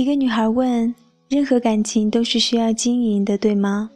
[0.00, 0.94] 一个女孩问
[1.28, 3.90] ：“任何感情都是需要经营的，对吗？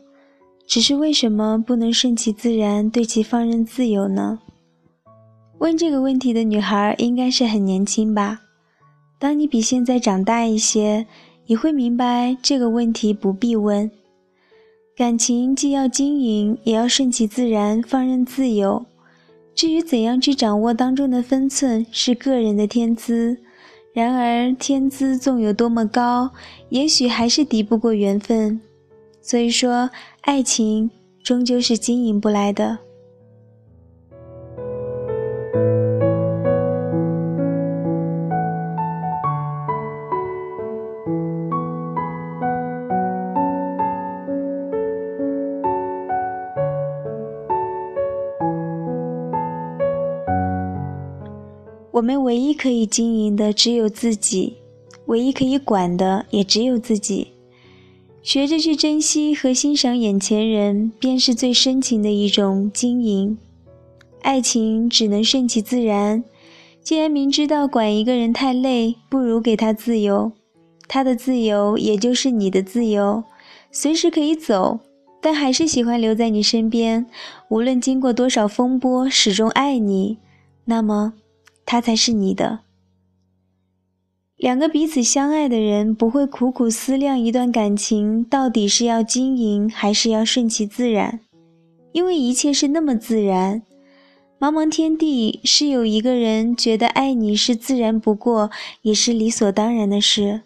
[0.66, 4.38] 只是为什么不能顺其自然，对其放任自由呢？”
[5.60, 8.42] 问这个问题的女孩应该是很年轻吧？
[9.18, 11.06] 当你比现在长大一些，
[11.46, 13.90] 你会明白这个问题不必问。
[14.94, 18.84] 感情既要经营，也要顺其自然，放任自由。
[19.54, 23.38] 至于怎样去掌握当中的分寸，是个人的天资。
[23.94, 26.32] 然而，天资纵有多么高，
[26.68, 28.60] 也许还是敌不过缘分。
[29.22, 29.88] 所以说，
[30.22, 30.90] 爱情
[31.22, 32.76] 终究是经营不来的。
[51.94, 54.56] 我们唯一可以经营的只有自己，
[55.06, 57.28] 唯一可以管的也只有自己。
[58.20, 63.38] 学着去珍惜和欣赏眼前人，便是最深情的一种经营。
[64.22, 66.24] 爱情只能顺其自然。
[66.82, 70.32] 既然明知道管一个人太累，不如给他自由。
[70.88, 73.22] 他的自由也就是你的自由，
[73.70, 74.80] 随时可以走，
[75.20, 77.06] 但还是喜欢留在你身边。
[77.50, 80.18] 无论经过多少风波，始终爱你。
[80.64, 81.12] 那么。
[81.64, 82.60] 他才是你的。
[84.36, 91.20] 两个彼此相爱的人不会苦苦思量一段感情到底是要经营还是要顺其自然，
[91.92, 93.62] 因为一切是那么自然。
[94.40, 98.50] 茫茫天地，是有一个人觉得爱你是自然不过，
[98.82, 100.42] 也是理所当然的事。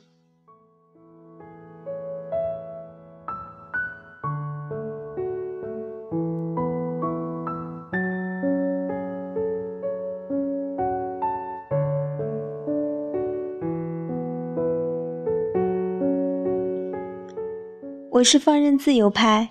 [18.19, 19.51] 我是放任自由派，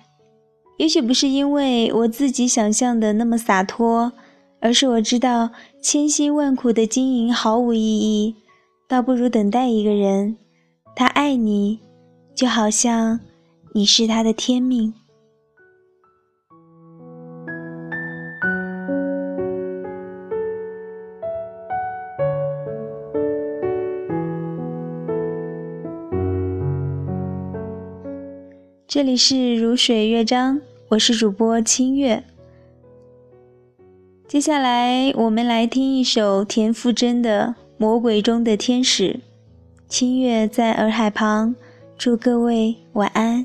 [0.76, 4.12] 也许不是因为我自己想象的那么洒脱，
[4.60, 5.48] 而是我知道
[5.80, 8.34] 千辛万苦的经营毫无意义，
[8.86, 10.36] 倒不如等待一个人，
[10.94, 11.80] 他爱你，
[12.34, 13.18] 就好像
[13.72, 14.92] 你是他的天命。
[28.88, 32.24] 这里是如水乐章，我是主播清月。
[34.26, 39.12] 接下来我们来听一首田馥甄的《魔鬼中的天使》，
[39.90, 41.54] 清月在洱海旁，
[41.98, 43.44] 祝各位晚安。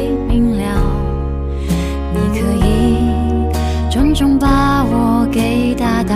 [3.91, 6.15] 重重把我给打倒，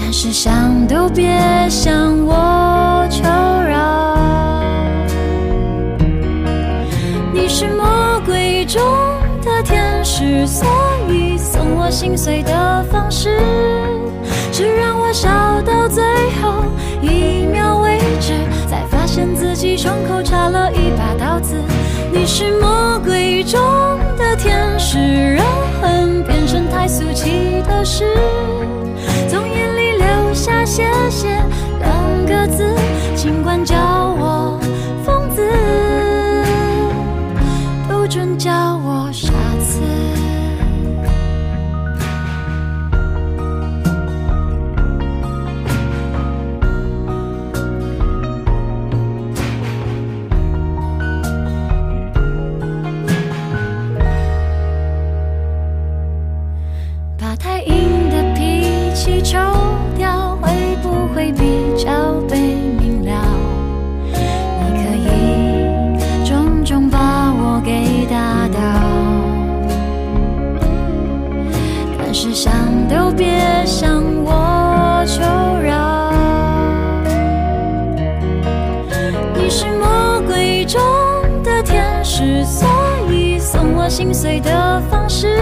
[0.00, 1.36] 但是想都别
[1.68, 1.92] 想
[2.24, 3.24] 我求
[3.68, 4.16] 饶。
[7.34, 8.80] 你是魔鬼中
[9.42, 10.68] 的天使，所
[11.08, 13.40] 以送我心碎的方式
[14.52, 15.28] 是让我笑
[15.62, 16.04] 到最
[16.40, 16.62] 后
[17.02, 18.34] 一秒为止，
[18.70, 21.56] 才发现自己胸口插了一把刀子。
[22.12, 23.60] 你是魔鬼中
[24.28, 24.98] 的天使，
[25.32, 25.42] 让
[25.80, 28.04] 恨变成太俗气的事，
[29.26, 31.28] 从眼里流下谢谢
[31.80, 32.74] 两个字，
[33.16, 33.74] 尽管叫
[82.18, 82.68] 之所
[83.12, 85.38] 以送我心碎的方式，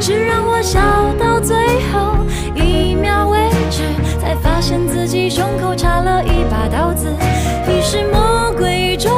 [0.00, 0.80] 是让我笑
[1.16, 1.56] 到最
[1.92, 2.16] 后
[2.56, 3.84] 一秒为止，
[4.20, 7.06] 才发现自己胸口插了一把刀子。
[7.68, 9.12] 你是魔鬼中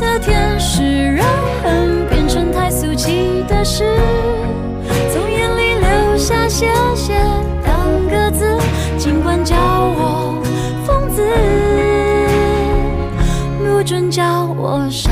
[0.00, 1.26] 的天使，让
[1.62, 3.84] 恨变成太俗气的事，
[5.12, 7.12] 从眼里流下谢谢
[7.62, 8.56] 两个字，
[8.96, 10.42] 尽管叫我
[10.86, 11.22] 疯子，
[13.58, 15.09] 不准叫我傻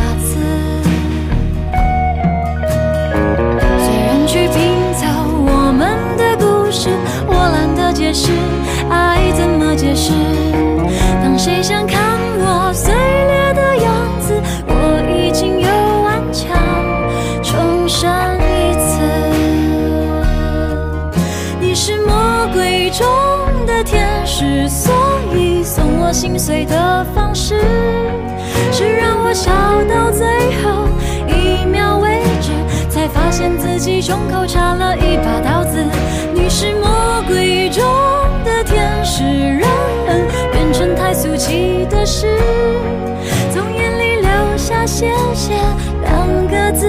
[23.85, 24.93] 天使所
[25.35, 27.61] 以送我心碎的方式
[28.73, 29.51] 是让我笑
[29.89, 30.27] 到最
[30.63, 30.89] 后
[31.29, 32.51] 一秒为止
[32.91, 35.85] 才发现自己胸口插了一把刀子
[36.35, 37.85] 你是魔鬼中
[38.45, 39.69] 的天使让
[40.07, 42.27] 恨变成太俗气的事
[43.53, 45.55] 从眼里流下谢谢
[46.03, 46.89] 两个字